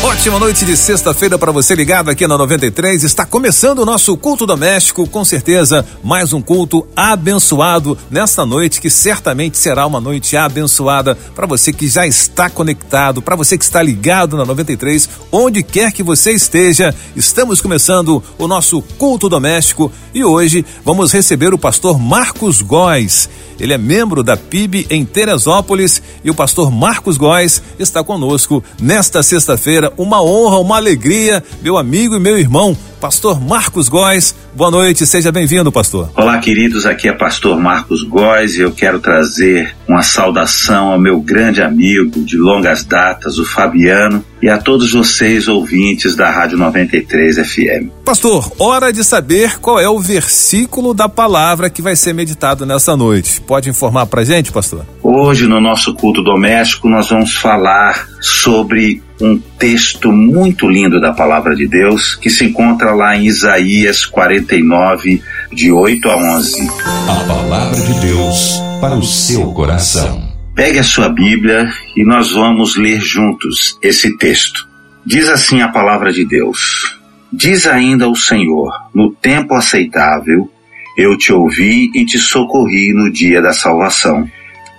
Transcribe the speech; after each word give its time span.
Ótima 0.00 0.38
noite 0.38 0.64
de 0.64 0.76
sexta-feira 0.76 1.36
para 1.36 1.50
você 1.50 1.74
ligado 1.74 2.08
aqui 2.08 2.24
na 2.24 2.38
93. 2.38 3.02
Está 3.02 3.26
começando 3.26 3.80
o 3.80 3.84
nosso 3.84 4.16
culto 4.16 4.46
doméstico, 4.46 5.08
com 5.08 5.24
certeza 5.24 5.84
mais 6.04 6.32
um 6.32 6.40
culto 6.40 6.86
abençoado 6.94 7.98
nesta 8.08 8.46
noite 8.46 8.80
que 8.80 8.88
certamente 8.90 9.58
será 9.58 9.84
uma 9.86 10.00
noite 10.00 10.36
abençoada 10.36 11.16
para 11.34 11.48
você 11.48 11.72
que 11.72 11.88
já 11.88 12.06
está 12.06 12.48
conectado, 12.48 13.20
para 13.20 13.34
você 13.34 13.58
que 13.58 13.64
está 13.64 13.82
ligado 13.82 14.36
na 14.36 14.44
93, 14.44 15.08
onde 15.32 15.64
quer 15.64 15.90
que 15.90 16.04
você 16.04 16.30
esteja. 16.30 16.94
Estamos 17.16 17.60
começando 17.60 18.22
o 18.38 18.46
nosso 18.46 18.80
culto 18.80 19.28
doméstico 19.28 19.90
e 20.14 20.24
hoje 20.24 20.64
vamos 20.84 21.12
receber 21.12 21.52
o 21.52 21.58
pastor 21.58 21.98
Marcos 21.98 22.62
Góes. 22.62 23.28
Ele 23.58 23.72
é 23.72 23.78
membro 23.78 24.22
da 24.22 24.36
PIB 24.36 24.86
em 24.90 25.04
Teresópolis 25.04 26.02
e 26.22 26.30
o 26.30 26.34
pastor 26.34 26.70
Marcos 26.70 27.16
Góes 27.16 27.62
está 27.78 28.04
conosco 28.04 28.62
nesta 28.80 29.22
sexta-feira. 29.22 29.92
Uma 29.96 30.22
honra, 30.22 30.58
uma 30.58 30.76
alegria, 30.76 31.42
meu 31.60 31.76
amigo 31.76 32.16
e 32.16 32.20
meu 32.20 32.38
irmão, 32.38 32.76
pastor 33.00 33.40
Marcos 33.40 33.88
Góes. 33.88 34.34
Boa 34.54 34.70
noite, 34.70 35.06
seja 35.06 35.32
bem-vindo, 35.32 35.72
pastor. 35.72 36.10
Olá, 36.14 36.38
queridos, 36.38 36.86
aqui 36.86 37.08
é 37.08 37.12
pastor 37.12 37.58
Marcos 37.58 38.02
Góes 38.02 38.56
e 38.56 38.60
eu 38.60 38.72
quero 38.72 39.00
trazer 39.00 39.77
uma 39.88 40.02
saudação 40.02 40.92
ao 40.92 41.00
meu 41.00 41.18
grande 41.18 41.62
amigo 41.62 42.20
de 42.20 42.36
longas 42.36 42.84
datas, 42.84 43.38
o 43.38 43.44
Fabiano, 43.44 44.22
e 44.40 44.48
a 44.48 44.58
todos 44.58 44.92
vocês 44.92 45.48
ouvintes 45.48 46.14
da 46.14 46.30
Rádio 46.30 46.58
93 46.58 47.36
FM. 47.36 47.88
Pastor, 48.04 48.52
hora 48.58 48.92
de 48.92 49.02
saber 49.02 49.58
qual 49.58 49.80
é 49.80 49.88
o 49.88 49.98
versículo 49.98 50.92
da 50.92 51.08
palavra 51.08 51.70
que 51.70 51.80
vai 51.80 51.96
ser 51.96 52.12
meditado 52.12 52.66
nessa 52.66 52.96
noite. 52.96 53.40
Pode 53.40 53.70
informar 53.70 54.06
pra 54.06 54.24
gente, 54.24 54.52
pastor? 54.52 54.84
Hoje, 55.02 55.46
no 55.46 55.60
nosso 55.60 55.94
culto 55.94 56.22
doméstico, 56.22 56.88
nós 56.88 57.08
vamos 57.08 57.34
falar 57.34 58.06
sobre 58.20 59.02
um 59.20 59.38
texto 59.58 60.12
muito 60.12 60.68
lindo 60.68 61.00
da 61.00 61.12
palavra 61.12 61.56
de 61.56 61.66
Deus 61.66 62.14
que 62.14 62.30
se 62.30 62.44
encontra 62.44 62.92
lá 62.94 63.16
em 63.16 63.26
Isaías 63.26 64.04
49, 64.04 65.22
de 65.52 65.72
8 65.72 66.08
a 66.08 66.16
11. 66.16 66.68
A 67.08 67.24
palavra 67.26 67.80
de 67.80 68.00
Deus 68.00 68.67
para 68.80 68.94
o 68.94 69.02
seu 69.02 69.52
coração. 69.52 70.32
Pegue 70.54 70.78
a 70.78 70.84
sua 70.84 71.08
Bíblia 71.08 71.68
e 71.96 72.04
nós 72.04 72.30
vamos 72.30 72.76
ler 72.76 73.00
juntos 73.00 73.76
esse 73.82 74.16
texto. 74.16 74.68
Diz 75.04 75.28
assim 75.28 75.60
a 75.62 75.68
palavra 75.68 76.12
de 76.12 76.24
Deus: 76.24 76.96
Diz 77.32 77.66
ainda 77.66 78.08
o 78.08 78.14
Senhor, 78.14 78.72
no 78.94 79.10
tempo 79.10 79.54
aceitável, 79.54 80.50
eu 80.96 81.16
te 81.16 81.32
ouvi 81.32 81.90
e 81.94 82.04
te 82.04 82.18
socorri 82.18 82.92
no 82.92 83.10
dia 83.10 83.42
da 83.42 83.52
salvação. 83.52 84.28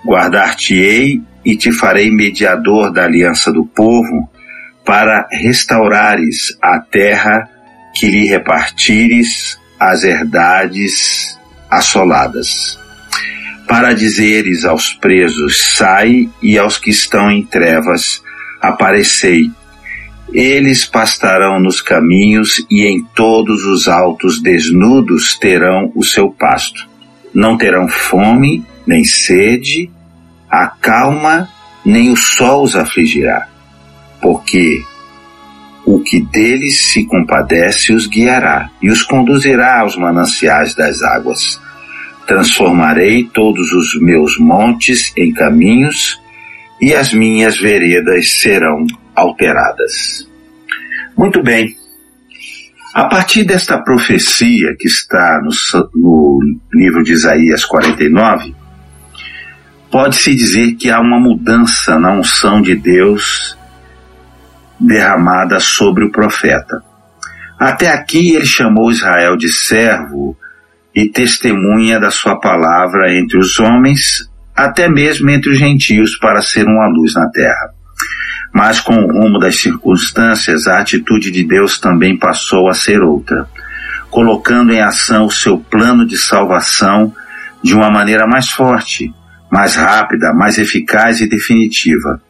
Guardar-te-ei 0.04 1.20
e 1.44 1.56
te 1.56 1.70
farei 1.70 2.10
mediador 2.10 2.90
da 2.90 3.04
aliança 3.04 3.52
do 3.52 3.66
povo, 3.66 4.28
para 4.84 5.28
restaurares 5.30 6.56
a 6.62 6.78
terra 6.78 7.48
que 7.94 8.06
lhe 8.08 8.26
repartires 8.26 9.58
as 9.78 10.04
herdades 10.04 11.38
assoladas 11.70 12.80
para 13.70 13.92
dizeres 13.92 14.64
aos 14.64 14.92
presos: 14.94 15.76
sai, 15.76 16.28
e 16.42 16.58
aos 16.58 16.76
que 16.76 16.90
estão 16.90 17.30
em 17.30 17.44
trevas, 17.46 18.20
aparecei. 18.60 19.48
Eles 20.32 20.84
pastarão 20.84 21.60
nos 21.60 21.80
caminhos 21.80 22.64
e 22.68 22.84
em 22.84 23.04
todos 23.14 23.64
os 23.64 23.86
altos 23.86 24.42
desnudos 24.42 25.38
terão 25.38 25.92
o 25.94 26.04
seu 26.04 26.30
pasto. 26.30 26.88
Não 27.32 27.56
terão 27.56 27.88
fome, 27.88 28.64
nem 28.84 29.04
sede, 29.04 29.88
a 30.48 30.66
calma, 30.66 31.48
nem 31.84 32.10
o 32.10 32.16
sol 32.16 32.64
os 32.64 32.74
afligirá, 32.74 33.48
porque 34.20 34.84
o 35.84 36.00
que 36.00 36.20
deles 36.20 36.92
se 36.92 37.04
compadece 37.04 37.92
os 37.92 38.06
guiará 38.06 38.68
e 38.82 38.90
os 38.90 39.02
conduzirá 39.02 39.80
aos 39.80 39.96
mananciais 39.96 40.74
das 40.74 41.02
águas 41.02 41.60
Transformarei 42.30 43.24
todos 43.24 43.72
os 43.72 44.00
meus 44.00 44.38
montes 44.38 45.12
em 45.16 45.32
caminhos 45.32 46.16
e 46.80 46.94
as 46.94 47.12
minhas 47.12 47.58
veredas 47.58 48.40
serão 48.40 48.86
alteradas. 49.16 50.30
Muito 51.18 51.42
bem. 51.42 51.74
A 52.94 53.06
partir 53.06 53.42
desta 53.42 53.82
profecia 53.82 54.76
que 54.78 54.86
está 54.86 55.40
no, 55.42 55.50
no 55.92 56.38
livro 56.72 57.02
de 57.02 57.14
Isaías 57.14 57.64
49, 57.64 58.54
pode-se 59.90 60.32
dizer 60.32 60.76
que 60.76 60.88
há 60.88 61.00
uma 61.00 61.18
mudança 61.18 61.98
na 61.98 62.12
unção 62.12 62.62
de 62.62 62.76
Deus 62.76 63.58
derramada 64.78 65.58
sobre 65.58 66.04
o 66.04 66.12
profeta. 66.12 66.80
Até 67.58 67.88
aqui 67.88 68.36
ele 68.36 68.46
chamou 68.46 68.92
Israel 68.92 69.36
de 69.36 69.48
servo 69.48 70.36
e 70.94 71.08
testemunha 71.08 72.00
da 72.00 72.10
sua 72.10 72.38
palavra 72.38 73.12
entre 73.14 73.38
os 73.38 73.58
homens, 73.58 74.28
até 74.54 74.88
mesmo 74.88 75.30
entre 75.30 75.50
os 75.50 75.58
gentios, 75.58 76.16
para 76.16 76.42
ser 76.42 76.66
uma 76.66 76.88
luz 76.88 77.14
na 77.14 77.28
terra. 77.30 77.70
Mas 78.52 78.80
com 78.80 78.94
o 78.94 79.06
rumo 79.06 79.38
das 79.38 79.60
circunstâncias, 79.60 80.66
a 80.66 80.80
atitude 80.80 81.30
de 81.30 81.44
Deus 81.44 81.78
também 81.78 82.18
passou 82.18 82.68
a 82.68 82.74
ser 82.74 83.00
outra, 83.00 83.46
colocando 84.10 84.72
em 84.72 84.80
ação 84.80 85.26
o 85.26 85.30
seu 85.30 85.58
plano 85.58 86.04
de 86.04 86.18
salvação 86.18 87.14
de 87.62 87.74
uma 87.74 87.90
maneira 87.90 88.26
mais 88.26 88.50
forte, 88.50 89.12
mais 89.52 89.76
rápida, 89.76 90.32
mais 90.32 90.58
eficaz 90.58 91.20
e 91.20 91.28
definitiva. 91.28 92.20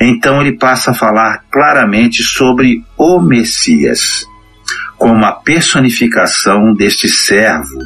Então 0.00 0.40
ele 0.40 0.56
passa 0.56 0.90
a 0.90 0.94
falar 0.94 1.44
claramente 1.52 2.22
sobre 2.24 2.82
o 2.96 3.20
Messias, 3.20 4.24
como 4.98 5.24
a 5.24 5.32
personificação 5.32 6.74
deste 6.74 7.08
servo 7.08 7.78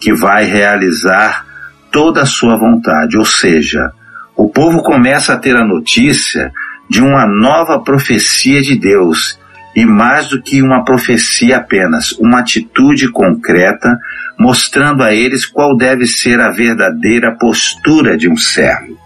que 0.00 0.12
vai 0.12 0.44
realizar 0.44 1.44
toda 1.90 2.22
a 2.22 2.26
sua 2.26 2.56
vontade. 2.56 3.16
Ou 3.16 3.24
seja, 3.24 3.90
o 4.36 4.48
povo 4.48 4.82
começa 4.82 5.32
a 5.32 5.38
ter 5.38 5.56
a 5.56 5.64
notícia 5.64 6.52
de 6.88 7.02
uma 7.02 7.26
nova 7.26 7.80
profecia 7.80 8.62
de 8.62 8.76
Deus 8.76 9.38
e 9.74 9.84
mais 9.84 10.28
do 10.28 10.40
que 10.40 10.62
uma 10.62 10.84
profecia 10.84 11.58
apenas, 11.58 12.12
uma 12.12 12.40
atitude 12.40 13.10
concreta 13.10 13.98
mostrando 14.38 15.02
a 15.02 15.14
eles 15.14 15.44
qual 15.44 15.76
deve 15.76 16.06
ser 16.06 16.40
a 16.40 16.50
verdadeira 16.50 17.36
postura 17.38 18.16
de 18.16 18.28
um 18.28 18.36
servo. 18.36 18.98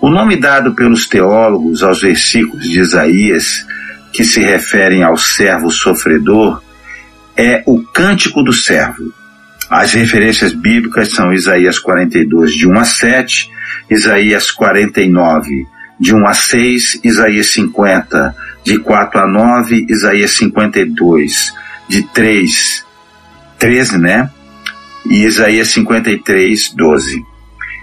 O 0.00 0.08
nome 0.08 0.36
dado 0.36 0.74
pelos 0.74 1.06
teólogos 1.06 1.82
aos 1.82 2.00
versículos 2.00 2.68
de 2.68 2.80
Isaías 2.80 3.66
que 4.12 4.24
se 4.24 4.40
referem 4.40 5.02
ao 5.02 5.16
servo 5.16 5.70
sofredor 5.70 6.62
é 7.36 7.62
o 7.66 7.82
cântico 7.82 8.42
do 8.42 8.52
servo. 8.52 9.12
As 9.70 9.92
referências 9.92 10.54
bíblicas 10.54 11.10
são 11.10 11.32
Isaías 11.32 11.78
42, 11.78 12.54
de 12.54 12.66
1 12.66 12.78
a 12.78 12.84
7, 12.84 13.50
Isaías 13.90 14.50
49, 14.50 15.66
de 16.00 16.14
1 16.14 16.26
a 16.26 16.32
6, 16.32 17.00
Isaías 17.04 17.52
50, 17.52 18.34
de 18.64 18.78
4 18.78 19.20
a 19.20 19.26
9, 19.26 19.86
Isaías 19.90 20.30
52, 20.32 21.52
de 21.86 22.02
3, 22.02 22.84
13, 23.58 23.98
né? 23.98 24.30
E 25.04 25.24
Isaías 25.24 25.68
53, 25.68 26.72
12. 26.74 27.22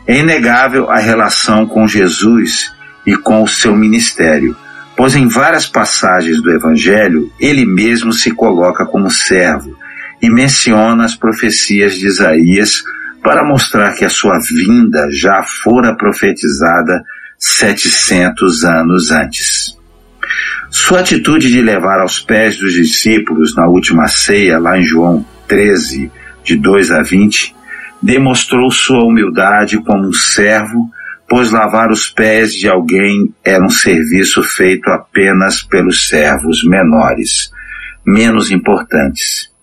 É 0.08 0.18
inegável 0.18 0.90
a 0.90 0.98
relação 0.98 1.68
com 1.68 1.88
Jesus 1.88 2.74
e 3.06 3.16
com 3.16 3.44
o 3.44 3.48
seu 3.48 3.76
ministério, 3.76 4.56
pois 4.98 5.16
em 5.16 5.28
várias 5.28 5.68
passagens 5.68 6.42
do 6.42 6.52
Evangelho 6.52 7.32
ele 7.40 7.64
mesmo 7.64 8.12
se 8.12 8.32
coloca 8.32 8.86
como 8.88 9.10
servo 9.12 9.85
e 10.26 10.30
menciona 10.30 11.06
as 11.06 11.16
profecias 11.16 11.94
de 12.00 12.08
Isaías 12.08 12.84
para 13.22 13.46
mostrar 13.46 13.94
que 13.94 14.04
a 14.04 14.10
sua 14.10 14.40
vinda 14.40 15.08
já 15.12 15.44
fora 15.44 15.96
profetizada 15.96 17.04
700 17.38 18.64
anos 18.64 19.12
antes. 19.12 19.78
Sua 20.72 21.02
atitude 21.02 21.48
de 21.48 21.62
levar 21.62 22.00
aos 22.00 22.20
pés 22.20 22.58
dos 22.58 22.74
discípulos 22.74 23.56
na 23.56 23.68
última 23.68 24.08
ceia, 24.08 24.58
lá 24.58 24.80
em 24.80 24.84
João 24.84 25.24
13, 25.48 26.12
de 26.44 26.56
2 26.56 26.92
a 26.92 27.04
20, 27.04 27.56
demonstrou 28.02 28.72
sua 28.72 29.06
humildade 29.06 29.78
como 29.84 30.08
um 30.08 30.14
servo, 30.14 30.90
pois 31.30 31.52
lavar 31.52 31.92
os 31.92 32.08
pés 32.08 32.54
de 32.54 32.68
alguém 32.68 33.32
era 33.44 33.64
um 33.64 33.70
serviço 33.70 34.42
feito 34.42 34.90
apenas 34.90 35.62
pelos 35.62 36.08
servos 36.08 36.64
menores, 36.64 37.52
menos 38.04 38.50
importantes 38.50 39.54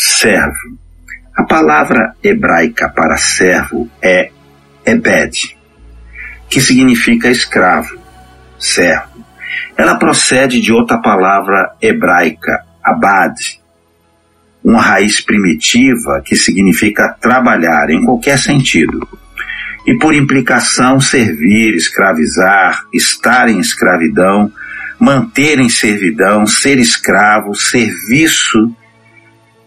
servo. 0.00 0.78
A 1.36 1.44
palavra 1.44 2.14
hebraica 2.22 2.88
para 2.88 3.18
servo 3.18 3.88
é 4.02 4.30
ebed, 4.84 5.56
que 6.48 6.60
significa 6.60 7.28
escravo, 7.28 7.98
servo. 8.58 9.24
Ela 9.76 9.96
procede 9.96 10.60
de 10.60 10.72
outra 10.72 10.98
palavra 10.98 11.74
hebraica, 11.82 12.64
abad, 12.82 13.34
uma 14.64 14.80
raiz 14.80 15.20
primitiva 15.20 16.22
que 16.24 16.34
significa 16.34 17.14
trabalhar 17.20 17.90
em 17.90 18.02
qualquer 18.04 18.38
sentido. 18.38 19.06
E 19.86 19.98
por 19.98 20.14
implicação, 20.14 21.00
servir, 21.00 21.74
escravizar, 21.74 22.84
estar 22.92 23.48
em 23.48 23.58
escravidão, 23.58 24.52
manter 24.98 25.58
em 25.58 25.68
servidão, 25.68 26.46
ser 26.46 26.78
escravo, 26.78 27.54
serviço 27.54 28.74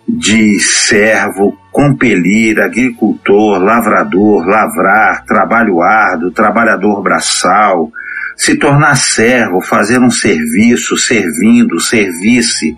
de 0.08 0.60
servo, 0.60 1.58
compelir, 1.72 2.60
agricultor, 2.60 3.60
lavrador, 3.60 4.46
lavrar, 4.46 5.24
trabalho 5.26 5.82
árduo, 5.82 6.32
trabalhador 6.32 7.02
braçal, 7.02 7.92
se 8.36 8.56
tornar 8.56 8.96
servo, 8.96 9.62
fazer 9.62 10.00
um 10.00 10.12
serviço, 10.12 10.98
servindo, 10.98 11.80
servisse, 11.80 12.76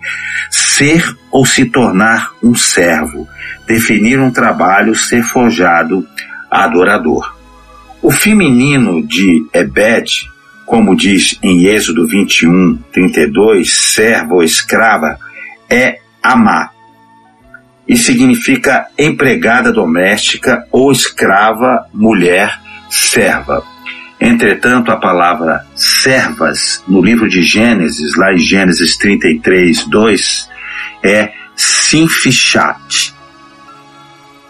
ser 0.50 1.16
ou 1.30 1.44
se 1.44 1.64
tornar 1.66 2.32
um 2.42 2.54
servo, 2.54 3.28
definir 3.66 4.20
um 4.20 4.30
trabalho, 4.30 4.94
ser 4.94 5.22
forjado, 5.22 6.06
adorador. 6.50 7.36
O 8.00 8.10
feminino 8.10 9.04
de 9.04 9.44
Ebed, 9.52 10.30
como 10.64 10.94
diz 10.94 11.38
em 11.42 11.66
Êxodo 11.66 12.06
21, 12.06 12.78
32, 12.92 13.72
servo 13.94 14.36
ou 14.36 14.42
escrava, 14.42 15.18
é 15.68 15.98
amar 16.22 16.75
e 17.88 17.96
significa 17.96 18.86
empregada 18.98 19.72
doméstica 19.72 20.66
ou 20.72 20.90
escrava, 20.90 21.86
mulher, 21.92 22.58
serva. 22.90 23.62
Entretanto, 24.20 24.90
a 24.90 24.96
palavra 24.96 25.64
servas 25.74 26.82
no 26.88 27.02
livro 27.02 27.28
de 27.28 27.42
Gênesis, 27.42 28.16
lá 28.16 28.32
em 28.32 28.38
Gênesis 28.38 28.96
33, 28.96 29.84
2, 29.84 30.48
é 31.04 31.32
sinfichat, 31.54 33.14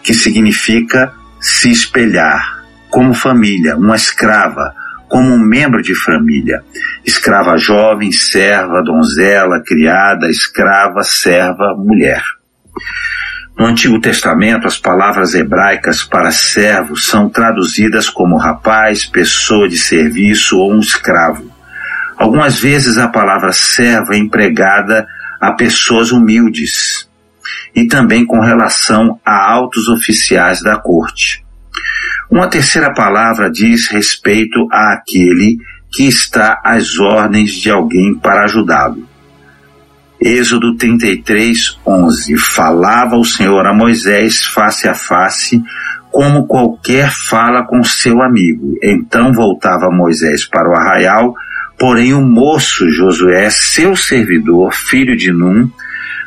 que 0.03 0.15
significa 0.15 1.12
se 1.41 1.71
espelhar, 1.71 2.65
como 2.89 3.12
família, 3.12 3.77
uma 3.77 3.97
escrava, 3.97 4.73
como 5.09 5.35
um 5.35 5.39
membro 5.39 5.82
de 5.82 5.94
família. 5.94 6.62
Escrava 7.05 7.59
jovem, 7.59 8.11
serva, 8.12 8.82
donzela, 8.82 9.62
criada, 9.65 10.29
escrava, 10.31 11.03
serva, 11.03 11.75
mulher. 11.77 12.23
No 13.58 13.64
Antigo 13.64 13.99
Testamento, 13.99 14.67
as 14.67 14.79
palavras 14.79 15.35
hebraicas 15.35 16.05
para 16.05 16.31
servo 16.31 16.94
são 16.94 17.26
traduzidas 17.26 18.11
como 18.11 18.37
rapaz, 18.37 19.06
pessoa 19.06 19.67
de 19.67 19.79
serviço 19.79 20.58
ou 20.58 20.75
um 20.75 20.81
escravo. 20.81 21.50
Algumas 22.19 22.58
vezes 22.58 22.99
a 22.99 23.08
palavra 23.08 23.53
servo 23.55 24.12
é 24.12 24.19
empregada 24.19 25.06
a 25.41 25.53
pessoas 25.53 26.12
humildes 26.12 27.08
e 27.75 27.87
também 27.87 28.26
com 28.26 28.41
relação 28.41 29.19
a 29.25 29.50
altos 29.50 29.88
oficiais 29.88 30.61
da 30.61 30.76
corte. 30.76 31.43
Uma 32.31 32.49
terceira 32.49 32.93
palavra 32.93 33.50
diz 33.50 33.88
respeito 33.88 34.69
àquele 34.70 35.56
que 35.93 36.06
está 36.06 36.61
às 36.62 36.99
ordens 36.99 37.53
de 37.53 37.70
alguém 37.70 38.14
para 38.14 38.44
ajudá-lo. 38.44 39.16
Êxodo 40.21 40.77
33, 40.77 41.79
11. 41.87 42.39
Falava 42.39 43.17
o 43.17 43.25
Senhor 43.25 43.67
a 43.67 43.75
Moisés 43.75 44.45
face 44.45 44.89
a 44.89 44.95
face, 44.95 45.63
como 46.11 46.47
qualquer 46.47 47.11
fala 47.11 47.67
com 47.67 47.85
seu 47.85 48.23
amigo. 48.23 48.79
Então 48.83 49.33
voltava 49.33 49.91
Moisés 49.91 50.47
para 50.47 50.71
o 50.71 50.75
arraial, 50.75 51.35
porém 51.79 52.15
o 52.15 52.23
moço 52.23 52.91
Josué, 52.91 53.51
seu 53.51 53.95
servidor, 53.95 54.73
filho 54.73 55.15
de 55.15 55.31
Num, 55.31 55.71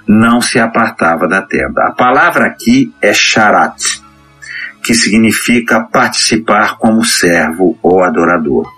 não 0.08 0.40
se 0.40 0.60
apartava 0.60 1.28
da 1.28 1.42
tenda. 1.42 1.88
A 1.88 1.92
palavra 1.92 2.46
aqui 2.46 2.94
é 3.02 3.14
charat, 3.14 3.82
que 4.84 4.94
significa 4.94 5.82
participar 5.82 6.78
como 6.78 7.04
servo 7.04 7.78
ou 7.82 8.04
adorador. 8.04 8.72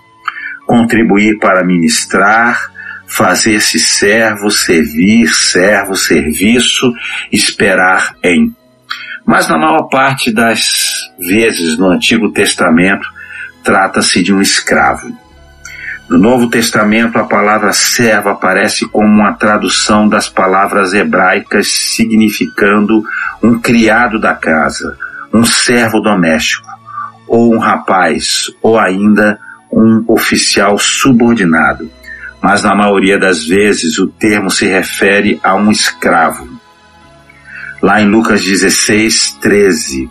Contribuir 0.66 1.38
para 1.38 1.62
ministrar, 1.64 2.71
fazer-se 3.12 3.78
servo, 3.78 4.50
servir, 4.50 5.28
servo, 5.28 5.94
serviço, 5.94 6.92
esperar 7.30 8.16
em. 8.22 8.54
Mas 9.26 9.48
na 9.48 9.58
maior 9.58 9.88
parte 9.88 10.32
das 10.32 11.10
vezes 11.18 11.76
no 11.76 11.90
Antigo 11.90 12.32
Testamento 12.32 13.06
trata-se 13.62 14.22
de 14.22 14.32
um 14.32 14.40
escravo. 14.40 15.14
No 16.08 16.18
Novo 16.18 16.48
Testamento, 16.48 17.18
a 17.18 17.24
palavra 17.24 17.72
servo 17.72 18.30
aparece 18.30 18.86
como 18.86 19.06
uma 19.06 19.34
tradução 19.34 20.08
das 20.08 20.28
palavras 20.28 20.94
hebraicas 20.94 21.68
significando 21.68 23.04
um 23.42 23.58
criado 23.60 24.18
da 24.18 24.34
casa, 24.34 24.96
um 25.32 25.44
servo 25.44 26.00
doméstico, 26.00 26.66
ou 27.28 27.54
um 27.54 27.58
rapaz, 27.58 28.50
ou 28.62 28.78
ainda 28.78 29.38
um 29.70 30.02
oficial 30.08 30.78
subordinado 30.78 31.90
mas 32.42 32.64
na 32.64 32.74
maioria 32.74 33.18
das 33.18 33.46
vezes 33.46 33.98
o 33.98 34.08
termo 34.08 34.50
se 34.50 34.66
refere 34.66 35.38
a 35.42 35.54
um 35.54 35.70
escravo. 35.70 36.48
Lá 37.80 38.00
em 38.00 38.08
Lucas 38.08 38.44
16, 38.44 39.38
13, 39.40 40.10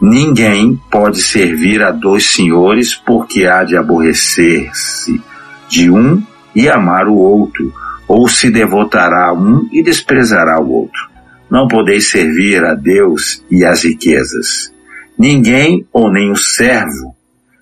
ninguém 0.00 0.80
pode 0.90 1.20
servir 1.20 1.82
a 1.82 1.90
dois 1.90 2.30
senhores 2.30 2.94
porque 2.94 3.46
há 3.46 3.62
de 3.62 3.76
aborrecer-se 3.76 5.20
de 5.68 5.90
um 5.90 6.22
e 6.54 6.68
amar 6.68 7.06
o 7.06 7.14
outro, 7.14 7.72
ou 8.08 8.26
se 8.28 8.50
devotará 8.50 9.26
a 9.26 9.32
um 9.32 9.68
e 9.70 9.82
desprezará 9.82 10.58
o 10.58 10.70
outro. 10.70 11.10
Não 11.50 11.68
podeis 11.68 12.10
servir 12.10 12.64
a 12.64 12.74
Deus 12.74 13.44
e 13.50 13.64
às 13.64 13.84
riquezas. 13.84 14.72
Ninguém 15.18 15.86
ou 15.92 16.10
nem 16.10 16.30
o 16.30 16.36
servo 16.36 17.14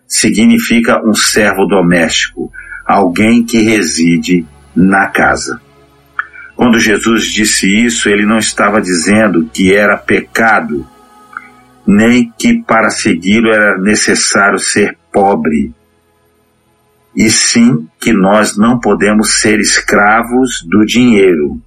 significa 0.06 1.02
um 1.04 1.14
servo 1.14 1.66
doméstico, 1.66 2.52
alguém 2.86 3.44
que 3.44 3.58
reside 3.58 4.46
na 4.74 5.06
casa. 5.08 5.60
Quando 6.56 6.78
Jesus 6.78 7.26
disse 7.26 7.66
isso, 7.66 8.08
ele 8.08 8.24
não 8.24 8.38
estava 8.38 8.80
dizendo 8.80 9.48
que 9.52 9.74
era 9.74 9.96
pecado, 9.96 10.86
nem 11.86 12.32
que 12.38 12.62
para 12.62 12.90
segui-lo 12.90 13.50
era 13.52 13.78
necessário 13.78 14.58
ser 14.58 14.96
pobre, 15.12 15.72
e 17.14 17.30
sim 17.30 17.88
que 18.00 18.12
nós 18.12 18.56
não 18.56 18.78
podemos 18.78 19.40
ser 19.40 19.60
escravos 19.60 20.64
do 20.68 20.84
dinheiro, 20.84 21.60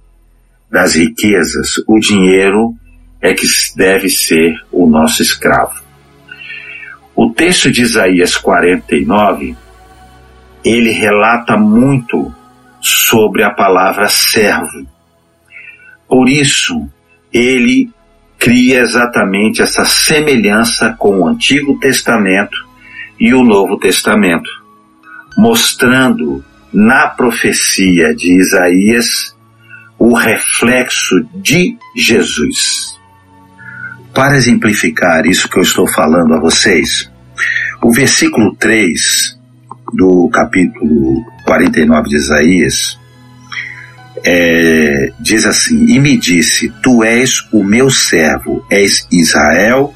das 0.70 0.94
riquezas. 0.94 1.82
O 1.86 1.98
dinheiro 1.98 2.74
é 3.20 3.32
que 3.32 3.46
deve 3.74 4.08
ser 4.08 4.54
o 4.70 4.86
nosso 4.88 5.22
escravo. 5.22 5.74
O 7.16 7.30
texto 7.30 7.70
de 7.70 7.82
Isaías 7.82 8.36
49 8.36 9.56
ele 10.64 10.90
relata 10.90 11.56
muito 11.56 12.34
sobre 12.80 13.42
a 13.42 13.50
palavra 13.50 14.08
servo. 14.08 14.86
Por 16.08 16.28
isso, 16.28 16.88
ele 17.32 17.90
cria 18.38 18.80
exatamente 18.80 19.60
essa 19.60 19.84
semelhança 19.84 20.94
com 20.98 21.20
o 21.20 21.26
Antigo 21.26 21.78
Testamento 21.78 22.56
e 23.18 23.34
o 23.34 23.42
Novo 23.42 23.76
Testamento, 23.78 24.50
mostrando 25.36 26.44
na 26.72 27.08
profecia 27.08 28.14
de 28.14 28.38
Isaías 28.38 29.36
o 29.98 30.14
reflexo 30.14 31.16
de 31.34 31.76
Jesus. 31.96 32.96
Para 34.14 34.36
exemplificar 34.36 35.26
isso 35.26 35.48
que 35.48 35.58
eu 35.58 35.62
estou 35.62 35.86
falando 35.88 36.34
a 36.34 36.40
vocês, 36.40 37.10
o 37.82 37.92
versículo 37.92 38.54
3 38.56 39.37
do 39.92 40.28
capítulo 40.30 41.24
49 41.44 42.08
de 42.08 42.16
Isaías, 42.16 42.98
é, 44.24 45.12
diz 45.20 45.46
assim: 45.46 45.86
E 45.86 45.98
me 45.98 46.16
disse: 46.16 46.72
Tu 46.82 47.04
és 47.04 47.46
o 47.52 47.62
meu 47.62 47.90
servo, 47.90 48.64
és 48.70 49.06
Israel, 49.10 49.92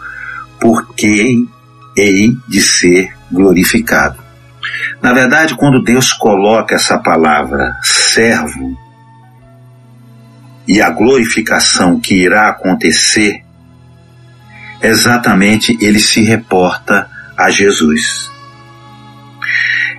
por 0.60 0.94
quem 0.94 1.48
hei 1.96 2.36
de 2.48 2.60
ser 2.60 3.12
glorificado. 3.30 4.22
Na 5.02 5.12
verdade, 5.12 5.56
quando 5.56 5.82
Deus 5.82 6.12
coloca 6.12 6.74
essa 6.74 6.98
palavra 6.98 7.76
servo 7.82 8.78
e 10.66 10.80
a 10.80 10.90
glorificação 10.90 11.98
que 11.98 12.14
irá 12.14 12.48
acontecer, 12.48 13.42
exatamente 14.80 15.76
ele 15.80 15.98
se 15.98 16.22
reporta 16.22 17.08
a 17.36 17.50
Jesus. 17.50 18.31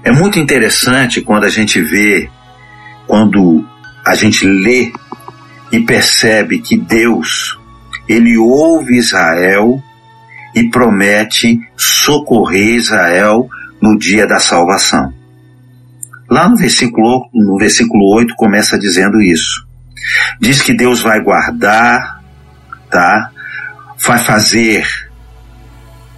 É 0.03 0.11
muito 0.11 0.39
interessante 0.39 1.21
quando 1.21 1.45
a 1.45 1.49
gente 1.49 1.81
vê, 1.81 2.29
quando 3.07 3.65
a 4.05 4.15
gente 4.15 4.45
lê 4.45 4.91
e 5.71 5.79
percebe 5.81 6.59
que 6.59 6.77
Deus, 6.77 7.57
ele 8.07 8.37
ouve 8.37 8.97
Israel 8.97 9.81
e 10.53 10.69
promete 10.69 11.59
socorrer 11.75 12.75
Israel 12.75 13.47
no 13.81 13.97
dia 13.97 14.27
da 14.27 14.39
salvação. 14.39 15.13
Lá 16.29 16.49
no 16.49 16.55
versículo, 16.55 17.29
no 17.33 17.57
versículo 17.57 18.15
8 18.15 18.35
começa 18.35 18.77
dizendo 18.77 19.21
isso. 19.21 19.65
Diz 20.39 20.61
que 20.61 20.73
Deus 20.73 21.01
vai 21.01 21.21
guardar 21.21 22.23
voltar, 22.93 23.31
vai 24.05 24.19
fazer 24.19 24.85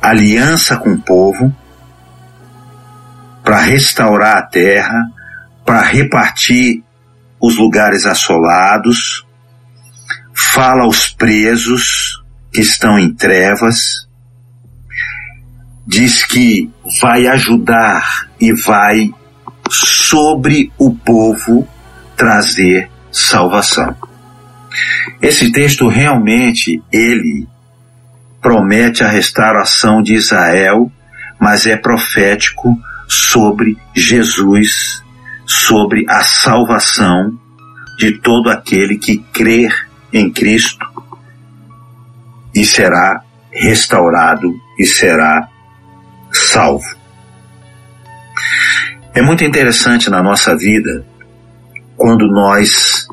aliança 0.02 0.76
com 0.76 0.92
o 0.92 1.02
povo 1.02 1.56
restaurar 3.66 4.38
a 4.38 4.42
terra, 4.44 5.04
para 5.66 5.82
repartir 5.82 6.84
os 7.42 7.58
lugares 7.58 8.06
assolados, 8.06 9.26
fala 10.34 10.84
aos 10.84 11.08
presos 11.08 12.24
que 12.54 12.62
estão 12.62 12.98
em 13.00 13.14
trevas, 13.14 14.08
diz 15.86 16.24
que 16.26 16.72
vai 17.02 17.28
ajudar 17.28 18.30
e 18.40 18.54
vai 18.54 19.12
sobre 19.70 20.72
o 20.78 20.94
povo 20.96 21.68
trazer 22.16 22.90
salvação. 23.12 23.96
Esse 25.22 25.52
texto 25.52 25.88
realmente 25.88 26.84
ele 26.92 27.48
promete 28.42 29.04
a 29.04 29.10
restauração 29.10 30.02
de 30.02 30.14
Israel, 30.14 30.92
mas 31.40 31.66
é 31.66 31.76
profético 31.76 32.78
sobre 33.08 33.78
Jesus, 33.96 35.04
sobre 35.46 36.06
a 36.10 36.24
salvação 36.24 37.38
de 37.98 38.20
todo 38.20 38.50
aquele 38.50 38.98
que 38.98 39.18
crer 39.32 39.88
em 40.12 40.32
Cristo 40.32 40.86
e 42.54 42.66
será 42.66 43.22
restaurado 43.52 44.54
e 44.78 44.86
será 44.86 45.48
salvo. 46.32 46.86
É 49.14 49.22
muito 49.22 49.44
interessante 49.44 50.10
na 50.10 50.22
nossa 50.22 50.56
vida 50.58 51.06
quando 51.96 52.28
nós 52.28 53.08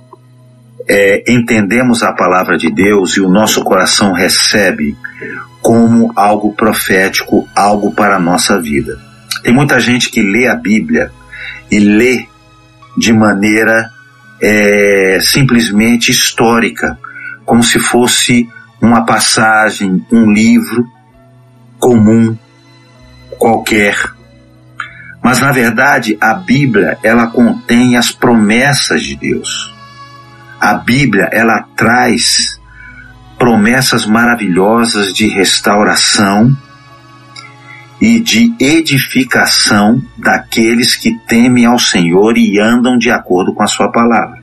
é, 0.89 1.23
entendemos 1.33 2.03
a 2.03 2.13
palavra 2.13 2.57
de 2.57 2.71
Deus 2.71 3.17
e 3.17 3.21
o 3.21 3.29
nosso 3.29 3.63
coração 3.63 4.13
recebe 4.13 4.97
como 5.61 6.13
algo 6.17 6.53
profético, 6.55 7.49
algo 7.55 7.95
para 7.95 8.17
a 8.17 8.21
nossa 8.21 8.61
vida. 8.61 8.99
Tem 9.43 9.53
muita 9.53 9.81
gente 9.81 10.11
que 10.11 10.23
lê 10.23 10.47
a 10.47 10.55
Bíblia 10.55 11.11
e 11.71 11.79
lê 11.79 12.27
de 12.97 13.13
maneira 13.13 13.91
é, 14.41 15.19
simplesmente 15.21 16.11
histórica, 16.11 16.99
como 17.45 17.63
se 17.63 17.79
fosse 17.79 18.49
uma 18.81 19.05
passagem, 19.05 20.05
um 20.11 20.33
livro 20.33 20.87
comum, 21.79 22.37
qualquer. 23.39 23.97
Mas 25.23 25.41
na 25.41 25.53
verdade, 25.53 26.17
a 26.21 26.35
Bíblia, 26.35 26.99
ela 27.03 27.29
contém 27.29 27.97
as 27.97 28.11
promessas 28.11 29.03
de 29.03 29.17
Deus. 29.17 29.73
A 30.61 30.75
Bíblia, 30.75 31.29
ela 31.33 31.65
traz 31.77 32.61
promessas 33.39 34.07
maravilhosas 34.07 35.13
de 35.13 35.27
restauração 35.27 36.57
e 38.03 38.19
de 38.19 38.53
edificação 38.59 40.03
daqueles 40.19 40.97
que 40.97 41.17
temem 41.21 41.67
ao 41.67 41.79
Senhor 41.79 42.37
e 42.37 42.59
andam 42.59 42.99
de 42.99 43.13
acordo 43.13 43.55
com 43.55 43.63
a 43.63 43.69
sua 43.69 43.93
palavra. 43.93 44.43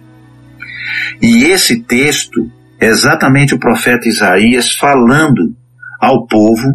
E 1.22 1.44
esse 1.44 1.82
texto 1.82 2.50
é 2.80 2.86
exatamente 2.86 3.54
o 3.54 3.60
profeta 3.60 4.08
Isaías 4.08 4.72
falando 4.76 5.54
ao 6.00 6.26
povo, 6.26 6.74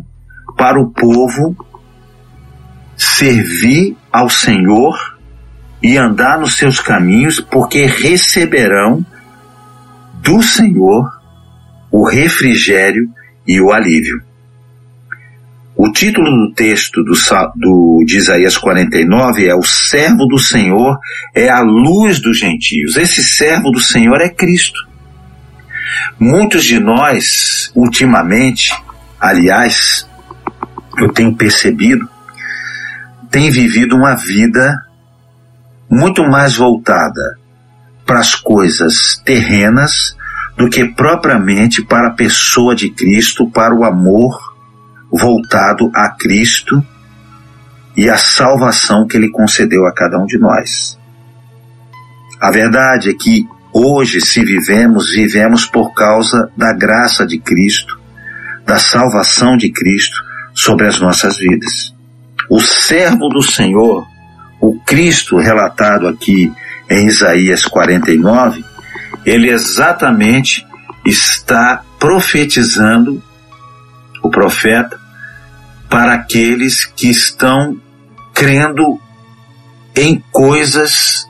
para 0.59 0.79
o 0.79 0.91
povo 0.91 1.57
servir 2.99 3.97
ao 4.13 4.29
Senhor 4.29 4.95
e 5.83 5.97
andar 5.97 6.39
nos 6.39 6.59
seus 6.59 6.81
caminhos, 6.81 7.41
porque 7.41 7.87
receberão 7.87 9.03
do 10.23 10.43
Senhor 10.43 11.11
o 11.91 12.07
refrigério 12.07 13.09
e 13.47 13.59
o 13.59 13.73
alívio. 13.73 14.34
O 15.77 15.91
título 15.91 16.31
do 16.31 16.55
texto 16.55 17.03
do, 17.03 17.15
do, 17.57 18.05
de 18.07 18.17
Isaías 18.17 18.57
49 18.57 19.49
é 19.49 19.55
O 19.57 19.63
servo 19.63 20.25
do 20.27 20.39
Senhor 20.39 20.97
é 21.35 21.49
a 21.49 21.61
luz 21.63 22.21
dos 22.21 22.39
gentios. 22.39 22.97
Esse 22.97 23.25
servo 23.25 23.71
do 23.73 23.81
Senhor 23.81 24.21
é 24.21 24.29
Cristo. 24.29 24.79
Muitos 26.19 26.65
de 26.65 26.79
nós, 26.79 27.73
ultimamente, 27.75 28.73
aliás, 29.21 30.09
eu 30.97 31.13
tenho 31.13 31.35
percebido, 31.35 32.09
têm 33.29 33.51
vivido 33.51 33.97
uma 33.97 34.15
vida 34.15 34.79
muito 35.91 36.23
mais 36.23 36.55
voltada 36.55 37.37
para 38.07 38.21
as 38.21 38.37
coisas 38.37 39.21
terrenas 39.25 40.17
do 40.57 40.71
que 40.71 40.85
propriamente 40.85 41.83
para 41.83 42.09
a 42.09 42.15
pessoa 42.15 42.77
de 42.77 42.91
Cristo, 42.91 43.51
para 43.51 43.75
o 43.75 43.83
amor 43.83 44.54
voltado 45.17 45.91
a 45.95 46.11
Cristo 46.11 46.85
e 47.97 48.11
a 48.11 48.17
salvação 48.17 49.07
que 49.07 49.17
Ele 49.17 49.31
concedeu 49.31 49.87
a 49.87 49.95
cada 49.95 50.19
um 50.19 50.27
de 50.27 50.39
nós. 50.39 50.99
A 52.41 52.51
verdade 52.51 53.11
é 53.11 53.15
que 53.15 53.47
hoje, 53.73 54.21
se 54.21 54.45
vivemos, 54.45 55.11
vivemos 55.11 55.67
por 55.67 55.95
causa 55.95 56.51
da 56.57 56.73
graça 56.73 57.25
de 57.25 57.39
Cristo, 57.39 58.01
da 58.67 58.77
salvação 58.77 59.57
de 59.57 59.71
Cristo 59.71 60.17
sobre 60.53 60.87
as 60.89 60.99
nossas 61.01 61.39
vidas. 61.39 61.95
O 62.51 62.61
servo 62.61 63.29
do 63.29 63.43
Senhor, 63.43 64.07
o 64.61 64.79
Cristo 64.81 65.39
relatado 65.39 66.09
aqui 66.09 66.53
em 66.91 67.07
Isaías 67.07 67.65
49, 67.65 68.65
ele 69.25 69.49
exatamente 69.49 70.67
está 71.07 71.83
profetizando 71.99 73.23
o 74.23 74.29
profeta 74.29 75.04
para 75.89 76.15
aqueles 76.15 76.85
que 76.85 77.09
estão 77.09 77.77
crendo 78.33 78.99
em 79.97 80.23
coisas 80.33 81.29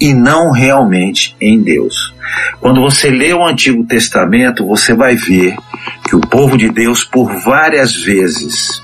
e 0.00 0.12
não 0.12 0.50
realmente 0.50 1.36
em 1.40 1.60
Deus. 1.62 2.14
Quando 2.60 2.80
você 2.80 3.10
lê 3.10 3.32
o 3.32 3.44
Antigo 3.44 3.84
Testamento, 3.84 4.66
você 4.66 4.94
vai 4.94 5.14
ver 5.14 5.56
que 6.04 6.16
o 6.16 6.20
povo 6.20 6.56
de 6.56 6.68
Deus, 6.68 7.04
por 7.04 7.32
várias 7.42 7.94
vezes, 7.94 8.82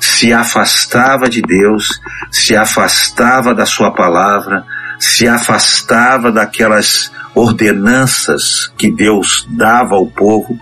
se 0.00 0.32
afastava 0.32 1.28
de 1.28 1.42
Deus, 1.42 2.00
se 2.30 2.56
afastava 2.56 3.54
da 3.54 3.66
Sua 3.66 3.90
palavra, 3.90 4.64
se 4.98 5.26
afastava 5.26 6.30
daquelas 6.30 7.12
ordenanças 7.34 8.72
que 8.76 8.90
Deus 8.90 9.46
dava 9.50 9.96
ao 9.96 10.06
povo 10.06 10.58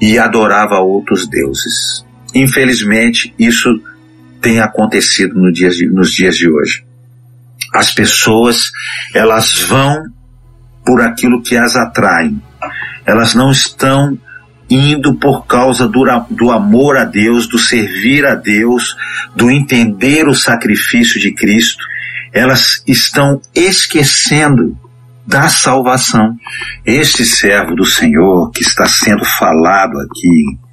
e 0.00 0.18
adorava 0.18 0.78
outros 0.78 1.26
deuses. 1.28 2.04
Infelizmente, 2.34 3.34
isso 3.38 3.68
tem 4.40 4.60
acontecido 4.60 5.34
no 5.34 5.52
dia 5.52 5.70
de, 5.70 5.86
nos 5.86 6.12
dias 6.12 6.36
de 6.36 6.50
hoje. 6.50 6.84
As 7.74 7.92
pessoas, 7.92 8.70
elas 9.14 9.60
vão 9.62 10.02
por 10.84 11.00
aquilo 11.02 11.42
que 11.42 11.56
as 11.56 11.76
atraem. 11.76 12.40
Elas 13.04 13.34
não 13.34 13.50
estão 13.50 14.18
indo 14.68 15.14
por 15.16 15.46
causa 15.46 15.88
do, 15.88 16.04
do 16.30 16.50
amor 16.50 16.96
a 16.96 17.04
Deus, 17.04 17.48
do 17.48 17.58
servir 17.58 18.24
a 18.24 18.34
Deus, 18.34 18.96
do 19.34 19.50
entender 19.50 20.28
o 20.28 20.34
sacrifício 20.34 21.20
de 21.20 21.32
Cristo. 21.32 21.84
Elas 22.32 22.82
estão 22.86 23.40
esquecendo 23.54 24.78
da 25.26 25.48
salvação. 25.48 26.36
Este 26.84 27.24
servo 27.24 27.74
do 27.74 27.84
Senhor 27.84 28.50
que 28.50 28.62
está 28.62 28.86
sendo 28.86 29.24
falado 29.24 29.98
aqui 29.98 30.69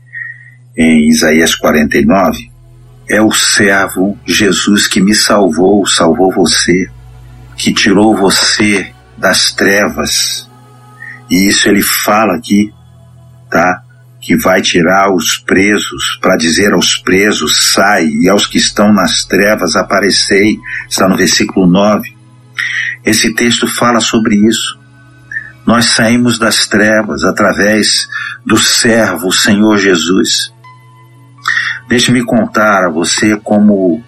em 0.78 1.10
Isaías 1.10 1.56
49 1.56 2.52
é 3.10 3.20
o 3.20 3.32
servo 3.32 4.16
Jesus 4.28 4.86
que 4.86 5.02
me 5.02 5.16
salvou, 5.16 5.88
salvou 5.88 6.32
você, 6.32 6.88
que 7.56 7.74
tirou 7.74 8.16
você 8.16 8.92
das 9.18 9.52
trevas. 9.52 10.48
E 11.30 11.48
isso 11.48 11.68
ele 11.68 11.82
fala 11.82 12.36
aqui, 12.36 12.72
tá? 13.50 13.82
Que 14.22 14.38
vai 14.38 14.62
tirar 14.62 15.12
os 15.12 15.38
presos 15.38 16.20
para 16.22 16.36
dizer 16.36 16.74
aos 16.74 16.98
presos, 16.98 17.74
sai, 17.74 18.06
e 18.06 18.30
aos 18.30 18.46
que 18.46 18.58
estão 18.58 18.94
nas 18.94 19.24
trevas, 19.24 19.76
aparecei. 19.76 20.58
Está 20.88 21.08
no 21.08 21.18
versículo 21.18 21.66
9. 21.66 22.16
Esse 23.04 23.34
texto 23.34 23.68
fala 23.68 24.00
sobre 24.00 24.36
isso. 24.36 24.78
Nós 25.66 25.86
saímos 25.86 26.38
das 26.38 26.68
trevas 26.68 27.24
através 27.24 28.08
do 28.46 28.58
servo, 28.58 29.30
o 29.30 29.34
Senhor 29.34 29.78
Jesus. 29.78 30.56
Deixe-me 31.88 32.24
contar 32.24 32.86
a 32.86 32.90
você 32.90 33.38
como 33.38 34.04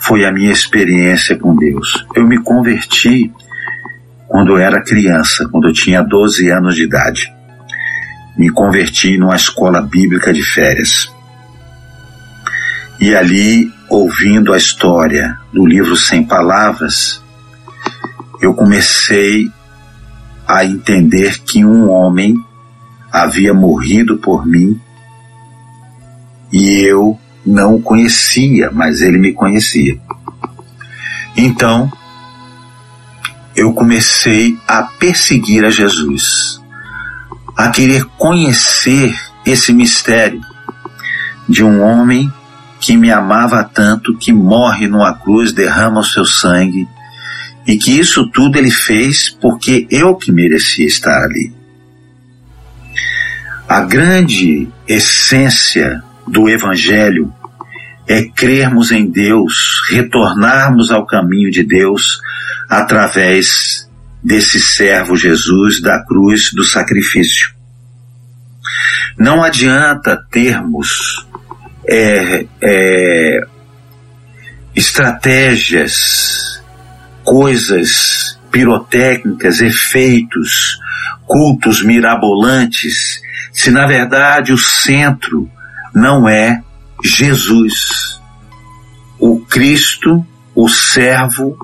foi 0.00 0.24
a 0.24 0.32
minha 0.32 0.52
experiência 0.52 1.38
com 1.38 1.56
Deus. 1.56 2.06
Eu 2.14 2.26
me 2.26 2.42
converti 2.42 3.32
quando 4.28 4.52
eu 4.52 4.58
era 4.58 4.82
criança, 4.82 5.48
quando 5.50 5.68
eu 5.68 5.72
tinha 5.72 6.02
12 6.02 6.50
anos 6.50 6.74
de 6.74 6.84
idade. 6.84 7.32
Me 8.36 8.50
converti 8.50 9.16
numa 9.16 9.36
escola 9.36 9.80
bíblica 9.80 10.32
de 10.32 10.42
férias. 10.42 11.12
E 13.00 13.14
ali, 13.14 13.72
ouvindo 13.88 14.52
a 14.52 14.56
história 14.56 15.38
do 15.52 15.66
livro 15.66 15.96
Sem 15.96 16.24
Palavras, 16.24 17.22
eu 18.40 18.54
comecei 18.54 19.50
a 20.46 20.64
entender 20.64 21.38
que 21.40 21.64
um 21.64 21.88
homem 21.90 22.36
havia 23.10 23.54
morrido 23.54 24.18
por 24.18 24.46
mim 24.46 24.80
e 26.52 26.80
eu 26.80 27.18
não 27.44 27.76
o 27.76 27.82
conhecia, 27.82 28.70
mas 28.72 29.00
ele 29.00 29.18
me 29.18 29.32
conhecia. 29.32 29.98
Então, 31.36 31.90
eu 33.54 33.72
comecei 33.72 34.58
a 34.66 34.82
perseguir 34.82 35.64
a 35.64 35.70
Jesus, 35.70 36.60
a 37.56 37.68
querer 37.68 38.04
conhecer 38.16 39.14
esse 39.44 39.72
mistério 39.72 40.40
de 41.48 41.62
um 41.62 41.82
homem 41.82 42.32
que 42.80 42.96
me 42.96 43.10
amava 43.10 43.62
tanto, 43.62 44.16
que 44.16 44.32
morre 44.32 44.86
numa 44.86 45.14
cruz, 45.14 45.52
derrama 45.52 46.00
o 46.00 46.04
seu 46.04 46.24
sangue, 46.24 46.88
e 47.66 47.76
que 47.76 47.98
isso 47.98 48.28
tudo 48.30 48.58
ele 48.58 48.70
fez 48.70 49.30
porque 49.30 49.86
eu 49.90 50.14
que 50.16 50.30
merecia 50.30 50.86
estar 50.86 51.24
ali. 51.24 51.52
A 53.68 53.80
grande 53.80 54.68
essência 54.86 56.02
do 56.26 56.48
Evangelho 56.48 57.32
é 58.06 58.22
crermos 58.22 58.90
em 58.90 59.10
Deus, 59.10 59.82
retornarmos 59.90 60.90
ao 60.90 61.06
caminho 61.06 61.50
de 61.50 61.62
Deus 61.62 62.20
através 62.68 63.88
desse 64.22 64.60
servo 64.60 65.16
Jesus 65.16 65.80
da 65.80 66.04
cruz 66.04 66.52
do 66.52 66.64
sacrifício. 66.64 67.54
Não 69.18 69.42
adianta 69.42 70.22
termos 70.30 71.26
é, 71.86 72.46
é, 72.62 73.40
estratégias, 74.74 76.62
coisas 77.22 78.38
pirotécnicas, 78.50 79.60
efeitos, 79.60 80.78
cultos 81.26 81.82
mirabolantes, 81.82 83.20
se 83.52 83.70
na 83.70 83.86
verdade 83.86 84.52
o 84.52 84.58
centro 84.58 85.50
não 85.94 86.28
é 86.28 86.62
Jesus, 87.02 88.20
o 89.18 89.40
Cristo, 89.40 90.24
o 90.54 90.68
servo 90.68 91.56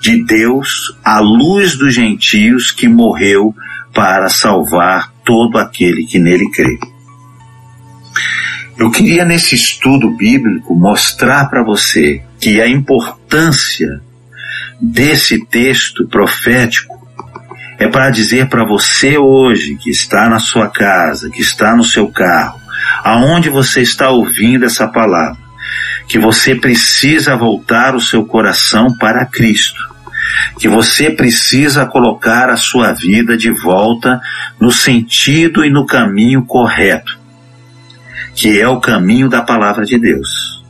de 0.00 0.24
Deus, 0.24 0.96
a 1.04 1.18
luz 1.18 1.76
dos 1.76 1.94
gentios 1.94 2.70
que 2.70 2.88
morreu 2.88 3.54
para 3.92 4.28
salvar 4.28 5.12
todo 5.24 5.58
aquele 5.58 6.06
que 6.06 6.18
nele 6.18 6.48
crê. 6.50 6.78
Eu 8.78 8.90
queria 8.92 9.24
nesse 9.24 9.56
estudo 9.56 10.10
bíblico 10.16 10.74
mostrar 10.74 11.46
para 11.46 11.64
você 11.64 12.22
que 12.38 12.60
a 12.60 12.68
importância 12.68 14.00
desse 14.80 15.44
texto 15.46 16.06
profético 16.06 16.96
é 17.78 17.88
para 17.88 18.10
dizer 18.10 18.48
para 18.48 18.64
você 18.64 19.18
hoje 19.18 19.76
que 19.76 19.90
está 19.90 20.28
na 20.28 20.38
sua 20.38 20.68
casa, 20.68 21.28
que 21.28 21.40
está 21.40 21.74
no 21.74 21.84
seu 21.84 22.08
carro, 22.08 22.60
aonde 23.02 23.48
você 23.48 23.82
está 23.82 24.10
ouvindo 24.10 24.64
essa 24.64 24.86
palavra, 24.88 25.38
que 26.06 26.18
você 26.18 26.54
precisa 26.54 27.36
voltar 27.36 27.94
o 27.94 28.00
seu 28.00 28.24
coração 28.24 28.94
para 28.98 29.26
Cristo, 29.26 29.80
que 30.58 30.68
você 30.68 31.10
precisa 31.10 31.86
colocar 31.86 32.50
a 32.50 32.56
sua 32.56 32.92
vida 32.92 33.36
de 33.36 33.50
volta 33.50 34.20
no 34.60 34.70
sentido 34.70 35.64
e 35.64 35.70
no 35.70 35.86
caminho 35.86 36.44
correto 36.44 37.18
que 38.38 38.60
é 38.60 38.68
o 38.68 38.78
caminho 38.78 39.28
da 39.28 39.42
palavra 39.42 39.84
de 39.84 39.98
Deus. 39.98 40.62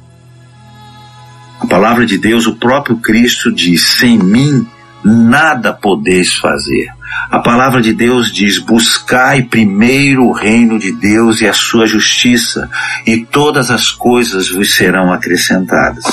A 1.60 1.66
palavra 1.66 2.06
de 2.06 2.16
Deus, 2.16 2.46
o 2.46 2.56
próprio 2.56 2.96
Cristo 2.96 3.52
diz: 3.52 3.98
sem 3.98 4.18
mim 4.18 4.66
nada 5.04 5.75
podeis 5.75 6.34
fazer. 6.34 6.88
A 7.31 7.38
palavra 7.38 7.81
de 7.83 7.93
Deus 7.93 8.33
diz: 8.33 8.59
buscai 8.59 9.43
primeiro 9.43 10.25
o 10.25 10.33
reino 10.33 10.79
de 10.79 10.93
Deus 10.93 11.41
e 11.41 11.47
a 11.47 11.53
sua 11.53 11.87
justiça, 11.87 12.71
e 13.07 13.19
todas 13.19 13.71
as 13.71 13.91
coisas 13.91 14.49
vos 14.49 14.75
serão 14.75 15.12
acrescentadas. 15.12 16.05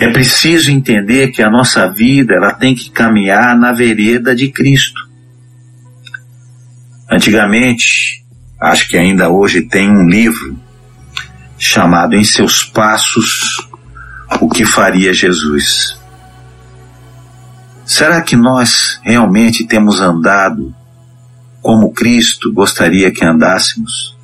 É 0.00 0.08
preciso 0.10 0.70
entender 0.70 1.28
que 1.28 1.42
a 1.42 1.50
nossa 1.50 1.88
vida 1.88 2.34
ela 2.34 2.52
tem 2.52 2.74
que 2.74 2.90
caminhar 2.90 3.56
na 3.56 3.72
vereda 3.72 4.34
de 4.34 4.50
Cristo. 4.50 5.00
Antigamente, 7.10 8.24
acho 8.60 8.88
que 8.88 8.96
ainda 8.96 9.28
hoje 9.28 9.62
tem 9.62 9.88
um 9.88 10.08
livro 10.08 10.58
chamado 11.56 12.14
Em 12.14 12.24
Seus 12.24 12.64
Passos, 12.64 13.68
o 14.40 14.48
que 14.48 14.64
faria 14.64 15.12
Jesus. 15.12 15.96
Será 17.86 18.22
que 18.22 18.34
nós 18.34 18.98
realmente 19.02 19.64
temos 19.64 20.00
andado 20.00 20.74
como 21.60 21.92
Cristo 21.92 22.50
gostaria 22.52 23.12
que 23.12 23.22
andássemos? 23.22 24.16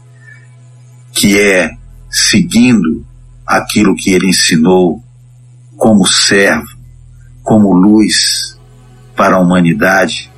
Que 1.13 1.39
é 1.39 1.77
seguindo 2.11 3.05
aquilo 3.47 3.95
que 3.95 4.13
ele 4.13 4.29
ensinou 4.29 5.05
como 5.77 6.07
servo, 6.07 6.69
como 7.43 7.75
luz 7.75 8.59
para 9.15 9.37
a 9.37 9.41
humanidade? 9.41 10.31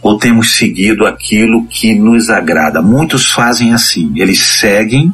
Ou 0.00 0.18
temos 0.18 0.56
seguido 0.56 1.06
aquilo 1.06 1.66
que 1.66 1.94
nos 1.94 2.30
agrada? 2.30 2.80
Muitos 2.80 3.30
fazem 3.30 3.74
assim, 3.74 4.12
eles 4.16 4.40
seguem 4.40 5.12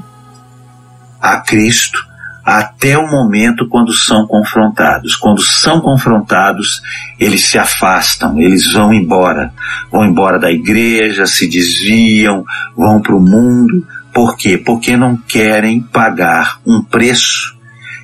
a 1.20 1.38
Cristo 1.40 2.11
até 2.44 2.98
o 2.98 3.08
momento 3.08 3.68
quando 3.68 3.92
são 3.92 4.26
confrontados. 4.26 5.14
Quando 5.16 5.42
são 5.42 5.80
confrontados, 5.80 6.82
eles 7.18 7.48
se 7.48 7.58
afastam, 7.58 8.40
eles 8.40 8.72
vão 8.72 8.92
embora. 8.92 9.52
Vão 9.90 10.04
embora 10.04 10.38
da 10.38 10.50
igreja, 10.50 11.26
se 11.26 11.48
desviam, 11.48 12.44
vão 12.76 13.00
para 13.00 13.14
o 13.14 13.20
mundo. 13.20 13.86
Por 14.12 14.36
quê? 14.36 14.58
Porque 14.58 14.96
não 14.96 15.16
querem 15.16 15.80
pagar 15.80 16.60
um 16.66 16.82
preço 16.82 17.56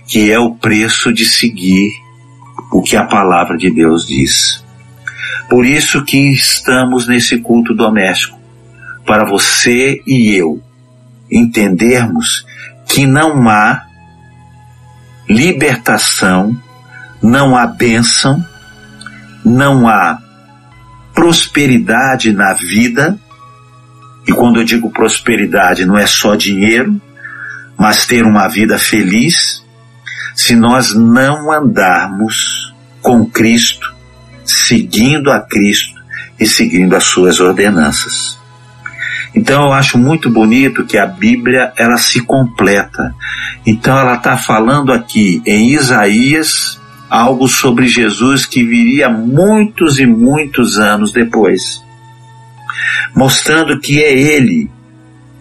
que 0.06 0.30
é 0.30 0.38
o 0.38 0.54
preço 0.54 1.12
de 1.12 1.24
seguir 1.24 1.92
o 2.72 2.82
que 2.82 2.96
a 2.96 3.04
palavra 3.04 3.56
de 3.58 3.70
Deus 3.70 4.06
diz. 4.06 4.64
Por 5.50 5.66
isso 5.66 6.04
que 6.04 6.32
estamos 6.32 7.06
nesse 7.06 7.38
culto 7.38 7.74
doméstico, 7.74 8.38
para 9.06 9.24
você 9.24 10.00
e 10.06 10.34
eu 10.34 10.62
entendermos 11.30 12.44
que 12.86 13.06
não 13.06 13.48
há 13.48 13.87
libertação, 15.28 16.56
não 17.22 17.56
há 17.56 17.66
bênção, 17.66 18.44
não 19.44 19.88
há 19.88 20.18
prosperidade 21.14 22.32
na 22.32 22.52
vida. 22.52 23.18
E 24.26 24.32
quando 24.32 24.60
eu 24.60 24.64
digo 24.64 24.90
prosperidade, 24.90 25.84
não 25.84 25.98
é 25.98 26.06
só 26.06 26.34
dinheiro, 26.34 27.00
mas 27.76 28.06
ter 28.06 28.24
uma 28.24 28.48
vida 28.48 28.78
feliz, 28.78 29.64
se 30.34 30.54
nós 30.54 30.94
não 30.94 31.50
andarmos 31.52 32.74
com 33.00 33.24
Cristo, 33.24 33.94
seguindo 34.44 35.30
a 35.30 35.40
Cristo 35.40 36.00
e 36.38 36.46
seguindo 36.46 36.94
as 36.94 37.04
suas 37.04 37.40
ordenanças. 37.40 38.38
Então 39.34 39.66
eu 39.66 39.72
acho 39.72 39.98
muito 39.98 40.30
bonito 40.30 40.84
que 40.84 40.98
a 40.98 41.06
Bíblia 41.06 41.72
ela 41.76 41.96
se 41.96 42.20
completa. 42.20 43.14
Então 43.68 43.98
ela 43.98 44.14
está 44.14 44.34
falando 44.34 44.90
aqui 44.90 45.42
em 45.44 45.74
Isaías 45.74 46.80
algo 47.10 47.46
sobre 47.46 47.86
Jesus 47.86 48.46
que 48.46 48.64
viria 48.64 49.10
muitos 49.10 49.98
e 49.98 50.06
muitos 50.06 50.78
anos 50.78 51.12
depois, 51.12 51.84
mostrando 53.14 53.78
que 53.78 54.02
é 54.02 54.10
Ele 54.10 54.70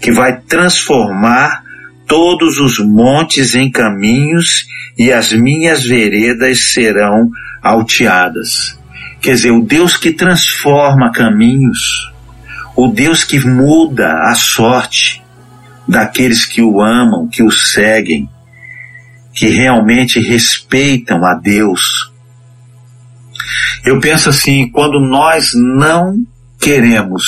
que 0.02 0.12
vai 0.12 0.42
transformar 0.42 1.64
todos 2.06 2.60
os 2.60 2.80
montes 2.80 3.56
em 3.56 3.72
caminhos 3.72 4.66
e 4.98 5.10
as 5.10 5.32
minhas 5.32 5.86
veredas 5.86 6.74
serão 6.74 7.32
alteadas. 7.64 8.78
Quer 9.22 9.36
dizer, 9.36 9.52
o 9.52 9.64
Deus 9.64 9.96
que 9.96 10.12
transforma 10.12 11.14
caminhos, 11.14 12.12
o 12.76 12.90
Deus 12.90 13.24
que 13.24 13.40
muda 13.40 14.12
a 14.24 14.36
sorte 14.36 15.26
daqueles 15.88 16.46
que 16.46 16.62
o 16.62 16.82
amam, 16.82 17.28
que 17.28 17.42
o 17.42 17.52
seguem, 17.52 18.30
que 19.34 19.48
realmente 19.48 20.20
respeitam 20.20 21.24
a 21.24 21.34
Deus. 21.36 22.12
Eu 23.86 24.00
penso 24.00 24.30
assim, 24.30 24.70
quando 24.70 25.00
nós 25.00 25.52
não 25.54 26.16
queremos 26.60 27.24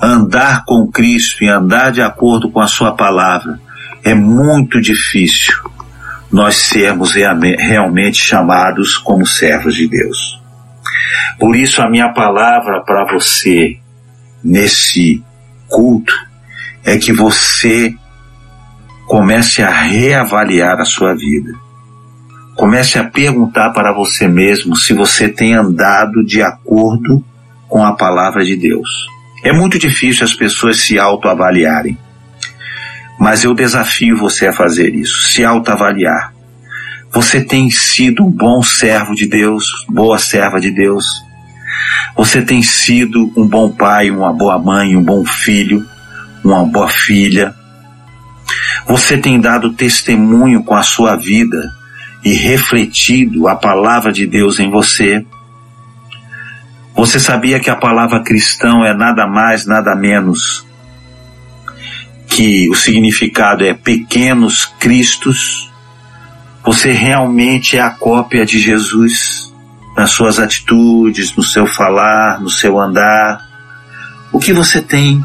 andar 0.00 0.64
com 0.66 0.90
Cristo 0.90 1.44
e 1.44 1.48
andar 1.48 1.92
de 1.92 2.02
acordo 2.02 2.50
com 2.50 2.60
a 2.60 2.66
Sua 2.66 2.94
palavra, 2.94 3.58
é 4.04 4.14
muito 4.14 4.80
difícil 4.80 5.54
nós 6.30 6.56
sermos 6.56 7.14
realmente 7.14 8.18
chamados 8.18 8.98
como 8.98 9.24
servos 9.24 9.74
de 9.74 9.88
Deus. 9.88 10.40
Por 11.38 11.56
isso, 11.56 11.80
a 11.80 11.88
minha 11.88 12.12
palavra 12.12 12.82
para 12.84 13.12
você 13.12 13.78
nesse 14.42 15.22
culto 15.68 16.25
é 16.86 16.96
que 16.96 17.12
você 17.12 17.92
comece 19.08 19.60
a 19.60 19.70
reavaliar 19.70 20.80
a 20.80 20.84
sua 20.84 21.14
vida. 21.14 21.52
Comece 22.54 22.96
a 22.96 23.04
perguntar 23.04 23.70
para 23.72 23.92
você 23.92 24.28
mesmo 24.28 24.76
se 24.76 24.94
você 24.94 25.28
tem 25.28 25.54
andado 25.54 26.24
de 26.24 26.40
acordo 26.40 27.22
com 27.68 27.84
a 27.84 27.92
palavra 27.92 28.44
de 28.44 28.56
Deus. 28.56 28.88
É 29.44 29.52
muito 29.52 29.78
difícil 29.80 30.24
as 30.24 30.32
pessoas 30.32 30.78
se 30.80 30.96
autoavaliarem. 30.96 31.98
Mas 33.18 33.42
eu 33.42 33.52
desafio 33.52 34.16
você 34.16 34.46
a 34.46 34.52
fazer 34.52 34.94
isso, 34.94 35.22
se 35.22 35.44
autoavaliar. 35.44 36.32
Você 37.12 37.42
tem 37.42 37.68
sido 37.68 38.24
um 38.24 38.30
bom 38.30 38.62
servo 38.62 39.14
de 39.14 39.26
Deus, 39.26 39.64
boa 39.88 40.18
serva 40.18 40.60
de 40.60 40.70
Deus. 40.70 41.04
Você 42.16 42.42
tem 42.42 42.62
sido 42.62 43.32
um 43.36 43.46
bom 43.46 43.70
pai, 43.70 44.10
uma 44.10 44.32
boa 44.32 44.58
mãe, 44.58 44.96
um 44.96 45.02
bom 45.02 45.24
filho, 45.24 45.84
uma 46.46 46.64
boa 46.64 46.88
filha. 46.88 47.54
Você 48.86 49.18
tem 49.18 49.40
dado 49.40 49.72
testemunho 49.72 50.62
com 50.62 50.74
a 50.74 50.82
sua 50.82 51.16
vida 51.16 51.72
e 52.24 52.32
refletido 52.32 53.48
a 53.48 53.56
palavra 53.56 54.12
de 54.12 54.26
Deus 54.26 54.58
em 54.58 54.70
você. 54.70 55.24
Você 56.94 57.18
sabia 57.18 57.60
que 57.60 57.68
a 57.68 57.76
palavra 57.76 58.22
cristão 58.22 58.84
é 58.84 58.94
nada 58.94 59.26
mais, 59.26 59.66
nada 59.66 59.94
menos 59.94 60.64
que 62.28 62.68
o 62.70 62.74
significado 62.74 63.64
é 63.64 63.74
pequenos 63.74 64.66
cristos? 64.78 65.70
Você 66.64 66.92
realmente 66.92 67.76
é 67.76 67.80
a 67.80 67.90
cópia 67.90 68.44
de 68.44 68.58
Jesus 68.58 69.52
nas 69.96 70.10
suas 70.10 70.38
atitudes, 70.38 71.34
no 71.34 71.42
seu 71.42 71.66
falar, 71.66 72.40
no 72.40 72.50
seu 72.50 72.78
andar? 72.78 73.40
O 74.32 74.38
que 74.38 74.52
você 74.52 74.82
tem 74.82 75.24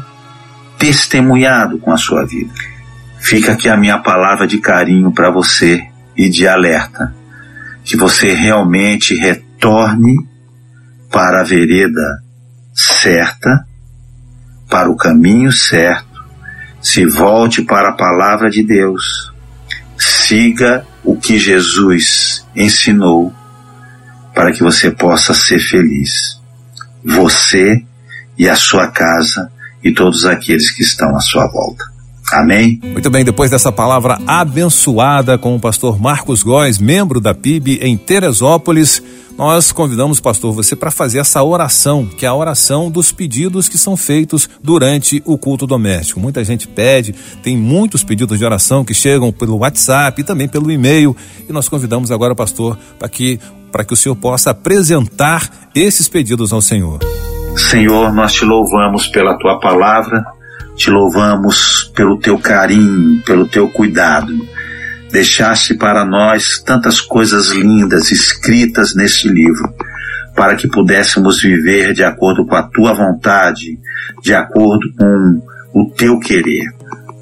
testemunhado 0.82 1.78
com 1.78 1.92
a 1.92 1.96
sua 1.96 2.26
vida? 2.26 2.52
Fica 3.20 3.52
aqui 3.52 3.68
a 3.68 3.76
minha 3.76 4.00
palavra 4.00 4.48
de 4.48 4.58
carinho 4.58 5.12
para 5.12 5.30
você 5.30 5.88
e 6.16 6.28
de 6.28 6.44
alerta, 6.44 7.14
que 7.84 7.96
você 7.96 8.32
realmente 8.32 9.14
retorne 9.14 10.16
para 11.08 11.42
a 11.42 11.44
vereda 11.44 12.18
certa, 12.74 13.64
para 14.68 14.90
o 14.90 14.96
caminho 14.96 15.52
certo, 15.52 16.20
se 16.80 17.06
volte 17.06 17.62
para 17.62 17.90
a 17.90 17.96
palavra 17.96 18.50
de 18.50 18.64
Deus, 18.64 19.32
siga 19.96 20.84
o 21.04 21.16
que 21.16 21.38
Jesus 21.38 22.44
ensinou 22.56 23.32
para 24.34 24.50
que 24.50 24.64
você 24.64 24.90
possa 24.90 25.32
ser 25.32 25.60
feliz. 25.60 26.40
Você 27.04 27.84
e 28.36 28.48
a 28.48 28.56
sua 28.56 28.88
casa 28.88 29.48
e 29.82 29.92
todos 29.92 30.24
aqueles 30.24 30.70
que 30.70 30.82
estão 30.82 31.14
à 31.16 31.20
sua 31.20 31.46
volta. 31.48 31.84
Amém? 32.32 32.80
Muito 32.82 33.10
bem, 33.10 33.24
depois 33.24 33.50
dessa 33.50 33.70
palavra 33.70 34.18
abençoada 34.26 35.36
com 35.36 35.54
o 35.54 35.60
pastor 35.60 36.00
Marcos 36.00 36.42
Góes, 36.42 36.78
membro 36.78 37.20
da 37.20 37.34
PIB 37.34 37.80
em 37.82 37.96
Teresópolis, 37.96 39.02
nós 39.36 39.72
convidamos, 39.72 40.20
pastor, 40.20 40.52
você 40.52 40.74
para 40.74 40.90
fazer 40.90 41.18
essa 41.18 41.42
oração, 41.42 42.06
que 42.06 42.24
é 42.24 42.28
a 42.28 42.34
oração 42.34 42.90
dos 42.90 43.12
pedidos 43.12 43.68
que 43.68 43.76
são 43.76 43.96
feitos 43.96 44.48
durante 44.62 45.22
o 45.26 45.36
culto 45.36 45.66
doméstico. 45.66 46.20
Muita 46.20 46.42
gente 46.44 46.68
pede, 46.68 47.14
tem 47.42 47.56
muitos 47.56 48.02
pedidos 48.02 48.38
de 48.38 48.44
oração 48.44 48.84
que 48.84 48.94
chegam 48.94 49.32
pelo 49.32 49.58
WhatsApp 49.58 50.20
e 50.20 50.24
também 50.24 50.48
pelo 50.48 50.70
e-mail, 50.70 51.14
e 51.48 51.52
nós 51.52 51.68
convidamos 51.68 52.10
agora, 52.10 52.34
pastor, 52.34 52.78
para 52.98 53.08
que 53.08 53.38
para 53.70 53.84
que 53.84 53.94
o 53.94 53.96
Senhor 53.96 54.14
possa 54.14 54.50
apresentar 54.50 55.70
esses 55.74 56.06
pedidos 56.06 56.52
ao 56.52 56.60
Senhor. 56.60 56.98
Senhor, 57.56 58.12
nós 58.12 58.32
te 58.32 58.44
louvamos 58.44 59.06
pela 59.06 59.38
tua 59.38 59.58
palavra, 59.60 60.24
te 60.76 60.90
louvamos 60.90 61.90
pelo 61.94 62.18
teu 62.18 62.38
carinho, 62.38 63.22
pelo 63.22 63.46
teu 63.46 63.68
cuidado 63.68 64.32
Deixaste 65.12 65.74
para 65.74 66.06
nós 66.06 66.58
tantas 66.64 66.98
coisas 66.98 67.48
lindas 67.50 68.10
escritas 68.10 68.94
neste 68.94 69.28
livro, 69.28 69.70
para 70.34 70.56
que 70.56 70.66
pudéssemos 70.66 71.42
viver 71.42 71.92
de 71.92 72.02
acordo 72.02 72.46
com 72.46 72.56
a 72.56 72.62
tua 72.62 72.94
vontade, 72.94 73.78
de 74.22 74.32
acordo 74.32 74.90
com 74.96 75.42
o 75.74 75.90
teu 75.90 76.18
querer. 76.18 76.64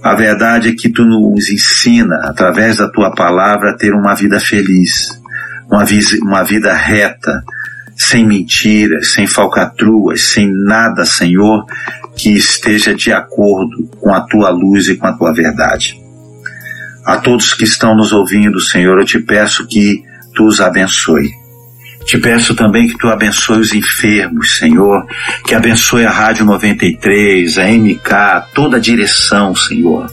A 0.05 0.15
verdade 0.15 0.69
é 0.69 0.73
que 0.73 0.89
tu 0.89 1.05
nos 1.05 1.51
ensina, 1.51 2.15
através 2.23 2.77
da 2.77 2.89
tua 2.89 3.13
palavra, 3.13 3.73
a 3.73 3.77
ter 3.77 3.93
uma 3.93 4.15
vida 4.15 4.39
feliz, 4.39 5.21
uma, 5.69 5.83
uma 6.23 6.45
vida 6.45 6.73
reta, 6.73 7.43
sem 8.03 8.27
mentiras, 8.27 9.13
sem 9.13 9.27
falcatruas, 9.27 10.33
sem 10.33 10.51
nada, 10.51 11.05
Senhor, 11.05 11.67
que 12.17 12.31
esteja 12.31 12.95
de 12.95 13.13
acordo 13.13 13.87
com 14.01 14.15
a 14.15 14.23
tua 14.23 14.49
luz 14.49 14.89
e 14.89 14.97
com 14.97 15.07
a 15.07 15.13
tua 15.13 15.35
verdade. 15.35 16.01
A 17.05 17.19
todos 17.19 17.53
que 17.53 17.65
estão 17.65 17.95
nos 17.95 18.11
ouvindo, 18.11 18.59
Senhor, 18.59 18.99
eu 18.99 19.05
te 19.05 19.19
peço 19.19 19.67
que 19.67 20.03
tu 20.35 20.47
os 20.47 20.63
abençoe. 20.63 21.31
Te 22.11 22.19
peço 22.19 22.57
também 22.57 22.89
que 22.89 22.99
tu 22.99 23.07
abençoe 23.07 23.61
os 23.61 23.73
enfermos, 23.73 24.59
Senhor, 24.59 25.07
que 25.47 25.55
abençoe 25.55 26.05
a 26.05 26.11
Rádio 26.11 26.45
93, 26.45 27.57
a 27.57 27.69
MK, 27.69 28.51
toda 28.53 28.79
a 28.79 28.81
direção, 28.81 29.55
Senhor, 29.55 30.13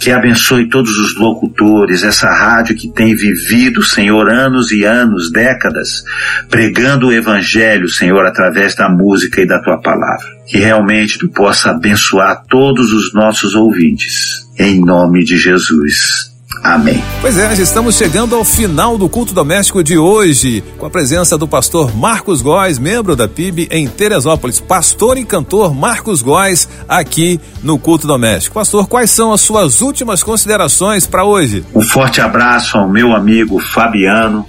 que 0.00 0.10
abençoe 0.10 0.70
todos 0.70 0.96
os 0.98 1.14
locutores, 1.14 2.02
essa 2.02 2.32
rádio 2.32 2.74
que 2.74 2.88
tem 2.88 3.14
vivido, 3.14 3.82
Senhor, 3.82 4.30
anos 4.30 4.72
e 4.72 4.84
anos, 4.84 5.30
décadas, 5.30 6.02
pregando 6.48 7.08
o 7.08 7.12
Evangelho, 7.12 7.90
Senhor, 7.90 8.24
através 8.24 8.74
da 8.74 8.88
música 8.88 9.42
e 9.42 9.46
da 9.46 9.60
tua 9.60 9.76
palavra. 9.76 10.26
Que 10.46 10.56
realmente 10.56 11.18
tu 11.18 11.28
possa 11.28 11.72
abençoar 11.72 12.42
todos 12.48 12.90
os 12.90 13.12
nossos 13.12 13.54
ouvintes, 13.54 14.48
em 14.58 14.80
nome 14.80 15.22
de 15.22 15.36
Jesus. 15.36 16.33
Amém. 16.64 17.04
Pois 17.20 17.36
é, 17.36 17.54
já 17.54 17.62
estamos 17.62 17.94
chegando 17.94 18.34
ao 18.34 18.42
final 18.42 18.96
do 18.96 19.06
culto 19.06 19.34
doméstico 19.34 19.84
de 19.84 19.98
hoje, 19.98 20.64
com 20.78 20.86
a 20.86 20.90
presença 20.90 21.36
do 21.36 21.46
pastor 21.46 21.94
Marcos 21.94 22.40
Góes, 22.40 22.78
membro 22.78 23.14
da 23.14 23.28
PIB 23.28 23.68
em 23.70 23.86
Teresópolis. 23.86 24.60
Pastor 24.60 25.18
e 25.18 25.26
cantor 25.26 25.74
Marcos 25.74 26.22
Góes, 26.22 26.66
aqui 26.88 27.38
no 27.62 27.78
culto 27.78 28.06
doméstico. 28.06 28.54
Pastor, 28.54 28.88
quais 28.88 29.10
são 29.10 29.30
as 29.30 29.42
suas 29.42 29.82
últimas 29.82 30.22
considerações 30.22 31.06
para 31.06 31.22
hoje? 31.22 31.62
Um 31.74 31.82
forte 31.82 32.22
abraço 32.22 32.78
ao 32.78 32.88
meu 32.88 33.14
amigo 33.14 33.60
Fabiano, 33.60 34.46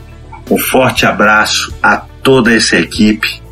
um 0.49 0.57
forte 0.57 1.05
abraço 1.05 1.73
a 1.83 1.97
toda 1.97 2.55
essa 2.55 2.77
equipe. 2.77 3.43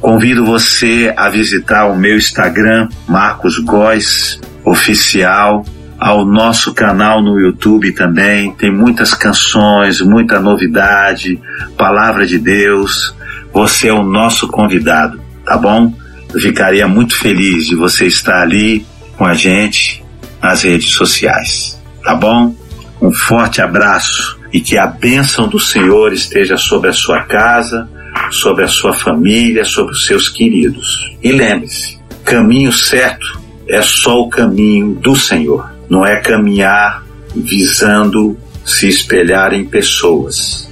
Convido 0.00 0.44
você 0.44 1.14
a 1.16 1.28
visitar 1.28 1.86
o 1.86 1.94
meu 1.94 2.16
Instagram, 2.16 2.88
Marcos 3.06 3.60
Góes 3.60 4.40
Oficial 4.64 5.64
ao 5.98 6.24
nosso 6.24 6.72
canal 6.72 7.20
no 7.20 7.38
YouTube 7.40 7.92
também. 7.92 8.52
Tem 8.54 8.72
muitas 8.72 9.12
canções, 9.12 10.00
muita 10.00 10.38
novidade, 10.38 11.40
palavra 11.76 12.26
de 12.26 12.38
Deus. 12.38 13.14
Você 13.52 13.88
é 13.88 13.92
o 13.92 14.04
nosso 14.04 14.46
convidado, 14.46 15.20
tá 15.44 15.56
bom? 15.56 15.92
Eu 16.32 16.40
ficaria 16.40 16.86
muito 16.86 17.18
feliz 17.18 17.66
de 17.66 17.74
você 17.74 18.06
estar 18.06 18.42
ali 18.42 18.86
com 19.16 19.24
a 19.24 19.34
gente 19.34 20.04
nas 20.40 20.62
redes 20.62 20.90
sociais, 20.90 21.80
tá 22.04 22.14
bom? 22.14 22.54
Um 23.00 23.10
forte 23.10 23.60
abraço 23.60 24.38
e 24.52 24.60
que 24.60 24.76
a 24.76 24.86
bênção 24.86 25.48
do 25.48 25.58
Senhor 25.58 26.12
esteja 26.12 26.56
sobre 26.56 26.90
a 26.90 26.92
sua 26.92 27.22
casa, 27.22 27.88
sobre 28.30 28.64
a 28.64 28.68
sua 28.68 28.92
família, 28.92 29.64
sobre 29.64 29.92
os 29.92 30.06
seus 30.06 30.28
queridos. 30.28 31.16
E 31.22 31.32
lembre-se, 31.32 31.98
caminho 32.24 32.72
certo 32.72 33.40
é 33.66 33.82
só 33.82 34.20
o 34.20 34.28
caminho 34.28 34.94
do 34.94 35.16
Senhor 35.16 35.77
não 35.88 36.04
é 36.04 36.16
caminhar 36.16 37.04
visando 37.34 38.36
se 38.64 38.88
espelhar 38.88 39.54
em 39.54 39.64
pessoas, 39.64 40.68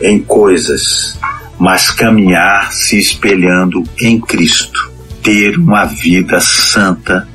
em 0.00 0.20
coisas, 0.20 1.18
mas 1.58 1.90
caminhar 1.90 2.72
se 2.72 2.98
espelhando 2.98 3.82
em 4.00 4.20
Cristo, 4.20 4.92
ter 5.22 5.58
uma 5.58 5.84
vida 5.84 6.40
santa 6.40 7.26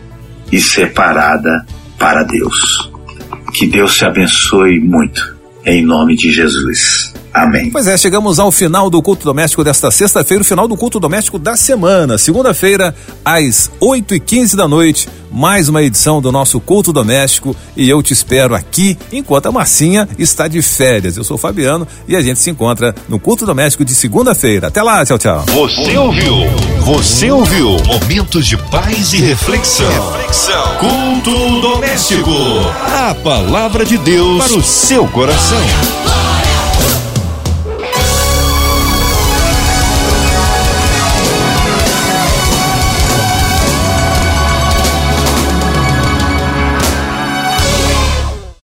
e 0.52 0.60
separada 0.60 1.66
para 1.98 2.24
Deus. 2.24 2.92
Que 3.54 3.68
Deus 3.68 3.96
te 3.96 4.06
abençoe 4.06 4.80
muito, 4.80 5.36
em 5.66 5.84
nome 5.84 6.16
de 6.16 6.32
Jesus. 6.32 7.14
Amém. 7.34 7.70
Pois 7.70 7.88
é, 7.88 7.96
chegamos 7.96 8.40
ao 8.40 8.52
final 8.52 8.90
do 8.90 9.02
culto 9.02 9.24
doméstico 9.24 9.64
desta 9.64 9.92
sexta-feira, 9.92 10.42
o 10.42 10.46
final 10.46 10.68
do 10.68 10.76
culto 10.76 11.00
doméstico 11.00 11.38
da 11.38 11.56
semana. 11.56 12.18
Segunda-feira, 12.18 12.96
às 13.24 13.72
8 13.80 14.16
e 14.16 14.20
15 14.20 14.58
da 14.58 14.68
noite, 14.68 15.08
mais 15.32 15.70
uma 15.70 15.84
edição 15.84 16.22
do 16.22 16.32
nosso 16.32 16.60
culto 16.60 16.92
doméstico. 16.92 17.56
E 17.76 17.90
eu 17.90 18.02
te 18.02 18.14
espero 18.14 18.56
aqui 18.56 18.98
enquanto 19.12 19.48
a 19.48 19.52
Marcinha 19.52 20.08
está 20.18 20.48
de 20.48 20.62
férias. 20.62 21.18
Eu 21.18 21.24
sou 21.24 21.36
o 21.36 21.40
Fabiano 21.40 21.88
e 22.08 22.16
a 22.16 22.22
gente 22.22 22.40
se 22.40 22.50
encontra 22.50 22.94
no 23.08 23.20
culto 23.20 23.46
doméstico 23.46 23.86
de 23.86 23.94
segunda-feira. 23.94 24.68
Até 24.68 24.82
lá, 24.82 25.06
tchau, 25.06 25.18
tchau. 25.18 25.46
Você 25.48 25.98
ouviu? 25.98 26.36
Você 26.82 27.32
ouviu? 27.32 27.78
Momentos 27.86 28.46
de 28.46 28.58
paz 28.58 29.14
e 29.14 29.18
reflexão. 29.18 30.12
Reflexão. 30.12 30.78
Culto 30.80 31.62
doméstico. 31.62 32.32
A 33.10 33.16
palavra 33.16 33.86
de 33.86 33.98
Deus 33.98 34.48
para 34.48 34.58
o 34.58 34.64
seu 34.64 35.08
coração. 35.08 36.29